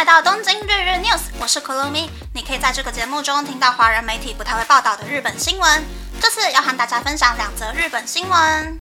[0.00, 2.08] 来到东京日日 news，我是 Kurumi。
[2.32, 5.84] 你可以在这个节目中听到华人媒体不太会报道的日本新闻。
[6.22, 8.78] 这次要和大家分享两则日本新闻。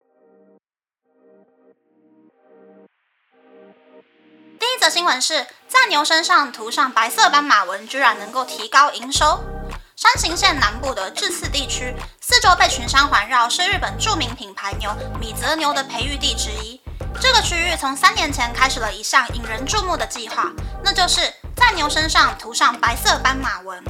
[4.57, 9.43] 第一则新闻是在牛身上涂上白色斑马纹，居然能够提高营收。
[9.97, 14.89] 山形县南部的志次地区，四周被群山环绕，是日本著名品牌牛
[15.19, 16.79] 米泽牛的培育地之一。
[17.21, 20.45] 这个区域从三年前开始了一项引人注目的计划，
[20.83, 21.21] 那就是
[21.55, 23.83] 在牛身上涂上白色斑马纹。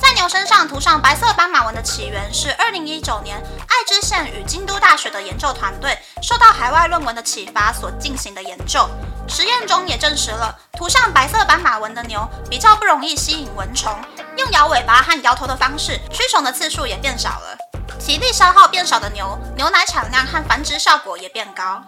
[0.00, 8.88] 在牛身上涂上白色斑马纹的起源是二零一九年爱知县与京都大学的研究团队受到海外论文的启发所进行的研究。
[9.28, 13.92] 实验中也证实了，涂上白色斑马纹的牛比较不容易吸引蚊虫，
[14.36, 17.58] 用摇尾巴和摇头的方式驱虫的次数也变少了，
[17.98, 21.82] 体力消耗变少的牛，牛奶产量和繁殖效果也变高。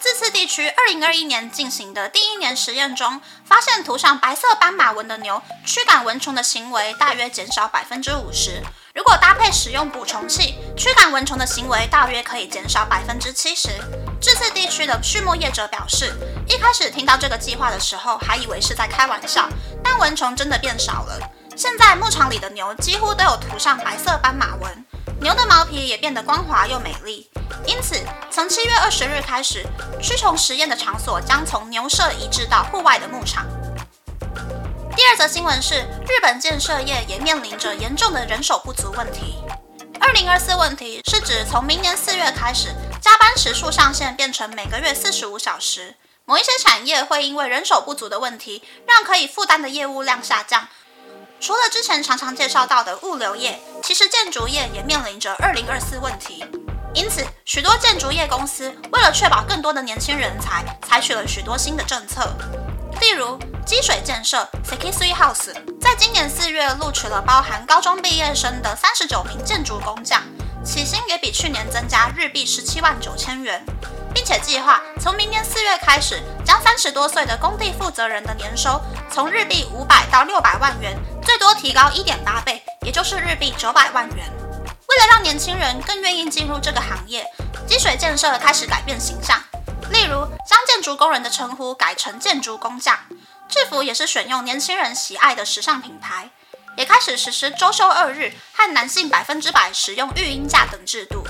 [0.00, 8.62] 自次地区二零二一年进行的第一年实验中，发现涂上白色斑马纹的牛驱赶蚊虫的行为大约减少百分之五十。
[8.94, 13.68] 如果搭配使用补充器，驱赶蚊虫的行为大约可以减少百分之七十。
[14.22, 16.14] 自次地区的畜牧业者表示，
[16.48, 19.46] 一开始听到这个计划的时候，还以为是在开玩笑，
[19.84, 21.20] 但蚊虫真的变少了。
[21.54, 24.84] 现在牧场里的牛几乎都有涂上白色斑马纹，
[25.20, 27.29] 牛的毛皮也变得光滑又美丽。
[27.66, 27.96] 因此，
[28.30, 29.64] 从七月二十日开始，
[30.02, 33.46] 驱虫实验的场所将从牛舍移至到户外的牧场。
[34.96, 39.42] 第二则新闻是，日本建设业也面临着严重的人手不足问题。
[40.00, 42.68] 二零二四问题是指从明年四月开始，
[43.00, 45.94] 加班时数上限变成每个月四十五小时。
[46.24, 50.68] 某一些产业会因为人手不足的问题，让可以负担的业务量下降。
[51.40, 56.44] 除了之前常常介绍到的物流业，其实建筑业也面临着二零二四问题。
[56.92, 62.32] 因此，许多建筑业公司为了确保更多的年轻人才，采取了许多新的政策。
[63.00, 70.20] 例如，积水建设 （Sekisui House） 在今年四月录取了包含高中毕业生的三十九名建筑工匠，
[70.64, 73.64] 起薪也比去年增加日币十七万九千元，
[74.12, 84.39] 并且计划从明年四月开始，将三十多岁的工地负责人的年收从日币五百到六百万元，最多提高一点八倍，也就是日币九百万元。
[84.90, 87.24] 为了让年轻人更愿意进入这个行业，
[87.64, 89.40] 积水建设开始改变形象，
[89.90, 92.98] 例如将建筑工人的称呼改成建筑工匠，
[93.48, 96.30] 制服也是选用年轻人喜爱的时尚品牌，
[96.76, 101.24] 也开始实施周休二日和男性百分之百使用育婴假等制度。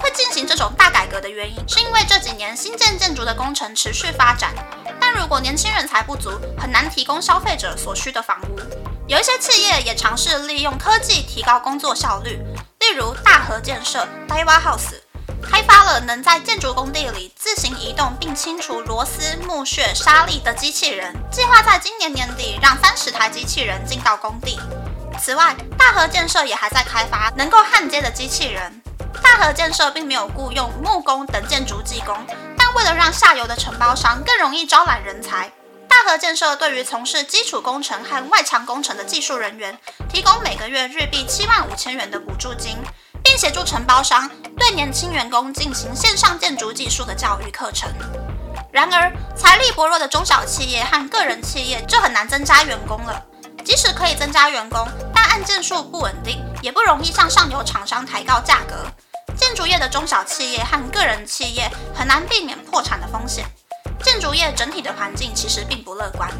[0.00, 4.54] 会进行这种大改革的原因，是因为这几年新建建筑的工程持续发展，
[5.00, 8.60] 但如果年轻人才不足，很难提供消费者所需的房屋。
[9.08, 12.38] 有一些企业也尝试利用科技提高工作效率。
[12.98, 14.96] 如大和建设 （Daiva House）
[15.40, 24.58] 开发了能在建筑工地里自行移动并清除螺丝、木屑、沙粒的机器人，计划在今年年底让三十台机器人进到工地。
[25.20, 28.82] 此外，大和建设也还在开发能够焊接的机器人。
[29.22, 32.16] 大和建设并没有雇佣木工等建筑技工，
[32.56, 35.48] 但为了让下游的承包商更容易招揽人才。
[35.98, 39.76] 大和建设对于从事基础工程和外墙工程的技术人员，
[40.08, 42.76] 提供每个月日币七万五千元的补助金，
[43.20, 47.90] 并协助承包商对年轻员工进行线上建筑技术的教育课程。
[48.70, 53.20] 然而，财力薄弱的中小企业和个人企业就很难增加员工了。
[53.64, 58.86] 即使可以增加员工，但案件数不稳定，也不容易向上游厂商抬高价格。
[59.36, 63.44] 建筑业的中小企业和个人企业很难避免破产的风险。
[64.10, 66.30] 建筑业整体的环境其实并不乐观。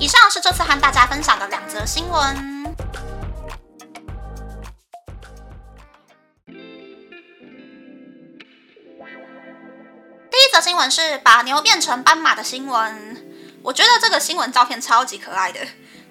[0.00, 2.74] 以上是这次和大家分享的两则新闻。
[10.30, 13.62] 第一则新闻是把牛变成斑马的新闻。
[13.62, 15.60] 我觉得这个新闻照片超级可爱的。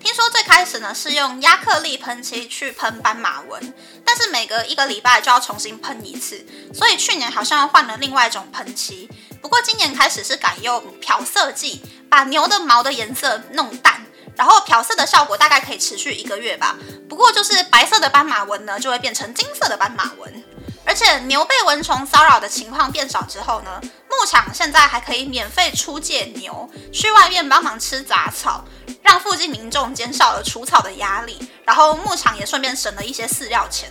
[0.05, 3.73] 听说最开始呢是用亚克力喷漆去喷斑马纹，
[4.05, 6.45] 但是每隔一个礼拜就要重新喷一次，
[6.75, 9.09] 所以去年好像换了另外一种喷漆。
[9.41, 14.05] 不过今年开始是改用漂色剂，把牛的毛的颜色弄淡，
[14.35, 16.77] 然后漂色的效果大概可以持续一个月吧。
[17.09, 20.43] 不过就是白色的斑马纹呢，就会变成金色的斑马纹。
[20.85, 28.63] 而且牛被蚊虫骚扰的情况变少之后呢，牧场现在还可以免费出借牛去外面帮忙吃杂草，
[29.05, 33.87] 让附近民众减少了除草的压力，然后牧场也顺便省了一些饲料钱。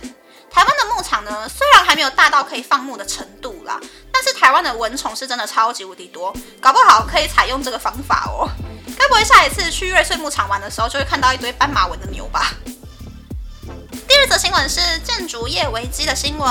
[0.51, 3.79] 台湾的牧场呢，虽然还没有大到可以放牧的程度啦。
[4.11, 8.47] 但是台湾的蚊虫是真的超级无敌多，搞不好可以采用这个方法哦。
[8.97, 12.51] 该不会下一次去瑞穗牧场玩的时候，就会看到一堆斑马纹的牛吧？
[14.07, 16.49] 第二则新闻是建筑业危机的新闻。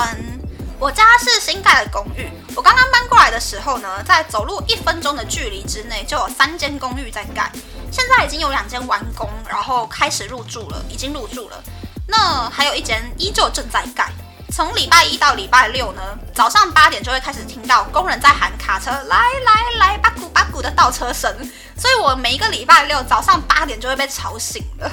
[0.77, 7.49] 我家是新盖的公寓，我刚刚搬过来的时候呢，在走路一分钟的距离之内就有三间公寓在盖，
[7.95, 11.63] 现在已经有两间完工，然后开始入住了，已经入住了。
[12.09, 14.11] 那还有一间依旧正在盖。
[14.51, 16.01] 从礼拜一到礼拜六呢，
[16.33, 21.33] 早上八点就会开始听到工人在喊卡车来来来，巴古巴古的倒车声，
[21.77, 24.91] 所以我每一个礼拜六早上八点就会被吵醒了。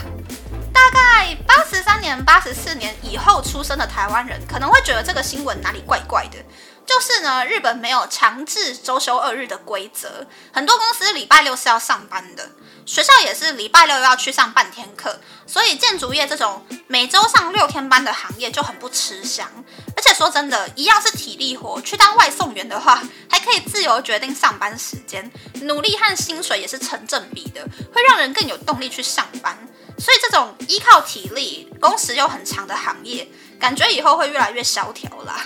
[0.72, 6.38] 大概八十三年、八十四年以后出生的台湾人可能会觉得这个新闻哪里怪怪的。
[6.84, 12.50] 就是呢，日本没有强制周休二日的规则，很多公司礼拜六是要上班的，
[12.84, 19.49] 学校也是礼拜六要去上半天课，所以建筑业这种每周上六天班的行业就很不吃香。
[19.96, 25.31] 而且说真的，一样是体力活，去当外送员的话，还可以自由决定上班时间，
[25.62, 29.56] 努力和薪水也是成正比的，会让人更有动力去上班。
[29.99, 33.28] 所以这种依靠体力、工时又很长的行业，
[33.61, 35.44] 感觉以后会越来越萧条啦。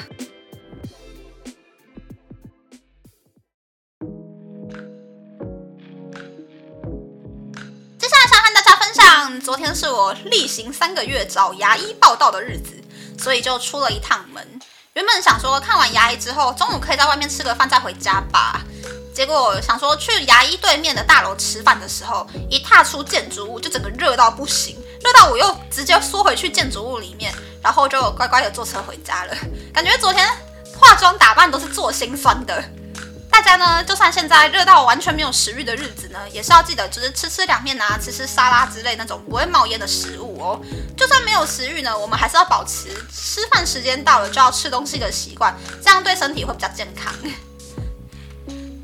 [9.43, 12.73] 昨天是我例行三个月找牙医报道的日子，
[13.19, 14.45] 所以就出了一趟门。
[14.93, 18.61] 原本想说看完牙医之后，中午可以在外面吃个饭再回家吧。
[19.15, 27.33] 结果想说去牙医对面的大楼吃饭的时候，一踏出建筑物就整个热到不行，热到我又直接缩回去建筑物里面，
[27.63, 29.35] 然后就乖乖的坐车回家了。
[29.73, 30.29] 感觉昨天
[30.79, 32.63] 化妆打扮都是做心酸的。
[33.37, 40.59] 大家呢，就算现在热到完全没有食欲的日子呢，也是要记得，就是吃吃凉面啊，吃吃沙拉之类那种不会冒烟的食物哦。
[40.97, 45.55] 就算没有食欲呢，我们还是要保持吃饭时间到了就要吃东西的习惯，
[45.85, 47.12] 这样对身体会比较健康。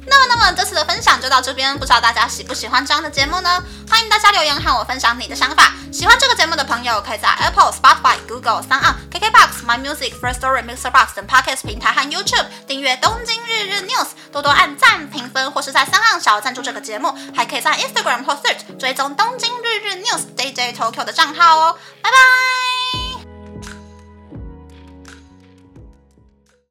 [0.05, 3.65] 那么，那么这次的分享就到这边，不知道大家喜不喜欢这样的节目呢？
[3.89, 5.73] 欢迎大家留言和我分享你的想法。
[5.91, 13.42] 喜欢这个节目的朋友，可以在 Apple、Spotify、Google、三 on KKBox、My Music、First Story、Mixer Box 等 Podcast 平台和 YouTube 订阅《东京
[13.73, 21.79] 日 News》，多多按赞、评分，或是在三岸小赞助这个节目，还可以在 Instagram 或 Search 追踪《东京日日 News》DJ Tokyo 的账号哦。
[22.03, 22.82] 拜拜。